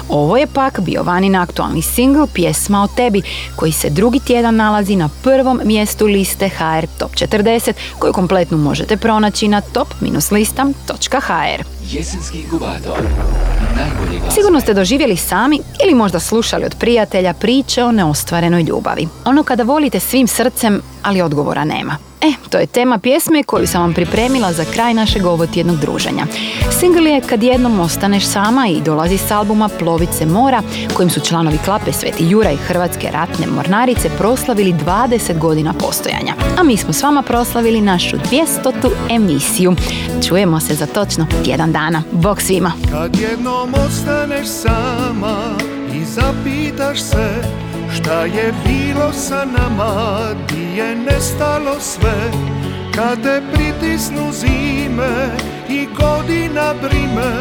Ovo 0.10 0.38
je 0.38 0.48
pak 0.48 0.80
bio 0.80 1.04
Vanin 1.04 1.36
aktualni 1.36 1.82
singl 1.82 2.24
Pjesma 2.34 2.84
o 2.84 2.88
tebi, 2.88 3.22
koji 3.56 3.72
se 3.72 3.90
drugi 3.90 4.20
tjedan 4.20 4.56
nalazi 4.56 4.96
na 4.96 5.10
prvom 5.24 5.62
mjestu 5.64 6.06
liste 6.06 6.50
HR 6.50 6.86
Top 6.98 7.12
40, 7.12 7.74
koju 8.00 8.14
kompletnu 8.14 8.58
možete 8.58 8.98
pronaći 8.98 9.48
na 9.48 9.62
top-listam.hr. 9.62 11.64
Jesenski 11.92 12.40
inkubator. 12.40 12.98
Sigurno 14.34 14.60
ste 14.60 14.74
doživjeli 14.74 15.18
sami 15.18 15.60
ili 15.86 15.96
možda 15.96 16.20
slušali 16.20 16.66
od 16.66 16.76
prijatelja 16.80 17.34
priče 17.34 17.84
o 17.84 17.92
neostvarenoj 17.92 18.64
ljubavi. 18.64 19.08
Ono 19.26 19.44
kada 19.44 19.64
volite 19.64 20.00
svim 20.00 20.28
srcem, 20.28 20.82
ali 21.04 21.22
odgovora 21.22 21.64
nema. 21.64 21.98
E, 22.22 22.50
to 22.50 22.58
je 22.58 22.66
tema 22.66 22.98
pjesme 22.98 23.44
koju 23.44 23.68
sam 23.68 23.82
vam 23.82 23.94
pripremila 23.94 24.54
za 24.54 24.66
kraj 24.74 24.94
našeg 24.94 25.26
ovotjednog 25.26 25.78
druženja. 25.78 26.26
Single 26.80 27.12
je 27.12 27.22
Kad 27.22 27.44
jednom 27.44 27.80
ostaneš 27.80 28.26
sama 28.26 28.68
i 28.68 28.82
dolazi 28.82 29.18
s 29.18 29.32
albuma 29.32 29.70
Plovice 29.80 30.26
mora, 30.26 30.62
kojim 30.94 31.10
su 31.10 31.20
članovi 31.20 31.58
klape 31.66 31.92
Sveti 31.92 32.30
Jura 32.30 32.52
i 32.52 32.58
Hrvatske 32.58 33.12
ratne 33.12 33.48
mornarice 33.48 34.10
proslavili 34.18 34.74
20 34.74 35.40
godina 35.40 35.74
postojanja. 35.74 36.34
A 36.58 36.64
mi 36.64 36.78
smo 36.78 36.94
s 36.94 37.04
vama 37.04 37.22
proslavili 37.22 37.82
našu 37.82 38.18
200. 38.18 38.90
emisiju. 39.10 39.76
Čujemo 40.28 40.60
se 40.60 40.76
za 40.76 40.86
točno 40.86 41.28
tjedan 41.44 41.72
dana. 41.72 42.04
Bog 42.12 42.42
svima! 42.42 42.72
Kad 42.92 43.20
jednom 43.20 43.74
ostaneš 43.88 44.48
sama 44.48 45.38
i 45.94 46.06
zapitaš 46.06 47.00
se 47.00 47.65
šta 47.96 48.26
je 48.26 48.54
bilo 48.66 49.14
sa 49.14 49.46
nama, 49.46 50.20
di 50.50 50.78
je 50.78 50.96
nestalo 50.96 51.80
sve, 51.80 52.32
kad 52.96 53.24
te 53.24 53.42
pritisnu 53.54 54.32
zime 54.32 55.38
i 55.70 55.88
godina 55.98 56.74
brime, 56.82 57.34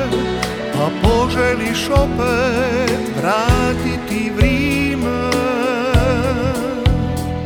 a 0.74 0.88
poželiš 1.02 1.90
opet 1.90 3.00
vratiti 3.22 4.32
vrime. 4.36 5.30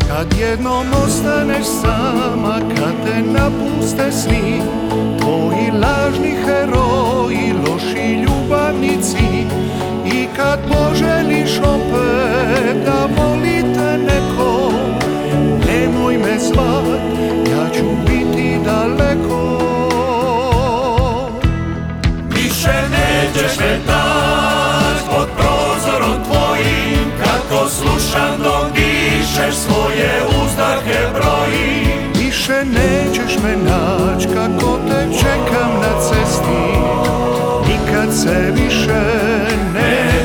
Kad 0.09 0.39
jednom 0.41 0.87
ostaneš 1.05 1.67
sama, 1.67 2.61
kad 2.77 2.95
te 3.07 3.23
napuste 3.23 4.13
svi 4.13 4.63
Tvoji 5.21 5.71
lažni 5.71 6.37
heroji, 6.45 7.53
loši 7.53 8.23
ljubavnici 8.23 9.38
kad 10.39 10.59
poželiš 10.69 11.59
opet 11.59 12.77
da 12.85 13.09
volite 13.17 13.99
neko 13.99 14.73
Nemoj 15.67 16.19
me 16.19 16.39
zvat, 16.39 17.01
ja 17.51 17.75
ću 17.75 17.85
biti 18.07 18.59
daleko. 18.65 19.59
Više 22.31 22.75
nećeš 22.91 23.59
me 23.59 23.79
tač 23.87 24.99
pod 25.11 25.29
prozorom 25.37 26.25
tvojim 26.25 27.13
Kako 27.25 27.69
slušam 27.69 28.39
dok 28.43 28.73
dišeš 28.75 29.55
svoje 29.55 30.21
uzdahe 30.43 30.99
brojim 31.15 32.13
Više 32.25 32.65
nećeš 32.65 33.39
me 33.43 33.57
nać 33.57 34.27
kako 34.35 34.79
te 34.89 35.19
čekam 35.19 35.73
na 35.81 36.01
cesti 36.01 36.69
Nikad 37.69 38.15
se 38.15 38.53
više 38.55 39.01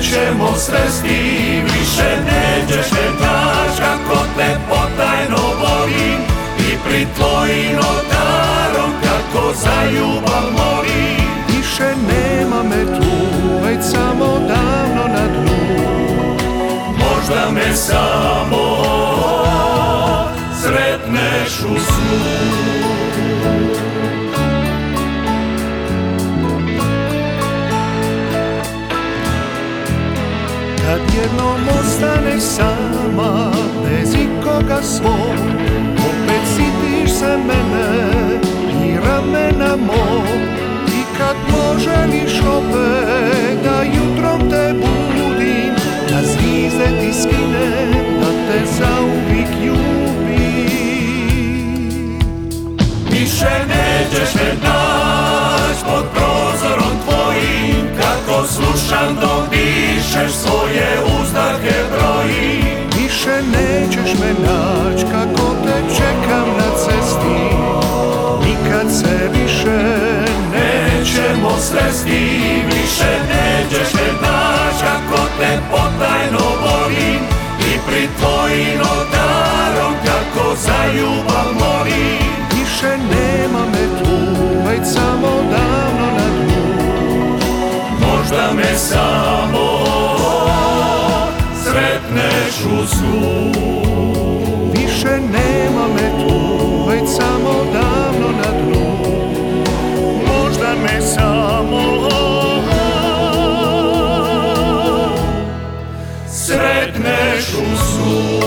nećemo 0.04 0.58
sresti 0.58 1.62
Više 1.64 2.18
nećeš 2.26 2.92
me 2.92 3.26
nać 3.26 3.80
kako 3.80 4.26
te 4.38 4.58
potajno 4.70 5.38
volim. 5.38 6.20
I 6.60 6.78
pri 6.86 7.08
tvojim 7.16 7.76
notarom 7.76 8.92
kako 9.04 9.54
za 9.54 9.92
ljubav 9.92 10.44
molim. 10.52 11.28
Više 11.48 11.94
nema 12.08 12.64
me 12.64 12.86
tu, 12.86 13.12
već 13.66 13.80
samo 13.84 14.26
davno 14.26 15.08
na 15.08 15.28
dnu. 15.28 15.78
Možda 16.90 17.52
me 17.52 17.76
samo 17.76 18.84
sretneš 20.62 21.60
u 21.60 21.80
snu 21.80 22.53
jednom 31.24 31.62
ostaneš 31.80 32.44
sama 32.44 33.52
Bez 33.84 34.14
ikoga 34.14 34.82
svog. 34.82 35.38
Opet 35.98 36.44
sitiš 36.56 37.12
se 37.20 37.38
mene 37.48 37.88
I 38.86 38.98
ramena 39.06 39.76
mog. 39.76 40.28
I 40.88 41.18
kad 41.18 41.36
poželiš 41.52 42.40
opet 42.40 43.64
Da 43.64 43.84
jutrom 43.84 44.50
te 44.50 44.74
budim 44.74 45.74
Da 46.10 46.22
zvize 46.22 46.88
ti 47.00 47.14
skine 47.22 47.70
Da 48.22 48.32
te 48.48 48.66
zauvijek 48.66 49.50
ljubim. 49.66 50.64
Više 53.12 53.52
nećeš 53.68 54.36
me 54.36 54.54
naći 54.64 55.86
pod 55.86 56.06
Slušam 58.48 59.16
dok 59.22 59.50
dišeš 59.50 60.32
svoje 60.34 60.88
uzdahe 61.20 61.78
brojim 61.92 62.84
Više 62.98 63.42
nećeš 63.52 64.20
me 64.20 64.34
nać 64.48 65.02
kako 65.12 65.56
te 65.66 65.96
čekam 65.96 66.48
na 66.58 66.70
cesti. 66.78 67.40
Nikad 68.46 68.92
se 68.92 69.30
više 69.34 69.80
Nećemo 70.54 71.52
sresti, 71.60 72.30
više 72.66 73.12
nećeš 73.30 73.94
me 73.94 74.08
nać 74.22 74.82
Kako 74.82 75.24
te 75.40 75.60
potajno 75.72 76.46
volim. 76.64 77.20
I 77.60 77.78
pri 77.88 78.08
tvojim 78.20 78.80
oltarom 78.80 79.94
Kako 80.06 80.56
za 80.56 80.94
ljubav 80.96 81.54
molim. 81.60 82.34
Više 82.52 82.98
nema 82.98 83.66
me 83.66 84.04
tu, 84.04 84.42
već 84.68 84.94
samo 84.94 85.30
davno 85.52 86.12
na 86.18 86.43
Možda 88.34 88.54
me 88.54 88.78
samo. 88.78 89.86
Sretneš 91.64 92.66
u 92.66 92.88
snu 92.88 93.52
Više 94.74 95.20
nema 95.20 95.88
me 95.88 96.24
tu, 96.24 96.86
već 96.90 97.10
samo 97.10 97.66
davno 97.74 98.28
na 98.38 98.60
dnu. 98.60 98.98
Možda 100.28 100.74
me 100.84 101.02
samo 101.02 102.10
sretneš 106.28 107.50
u 107.50 107.78
snu 107.78 108.40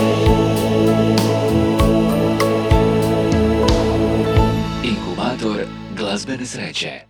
Inkubator 4.83 5.65
glazbene 5.97 6.45
sreće. 6.45 7.07